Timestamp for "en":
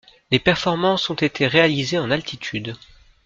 1.99-2.09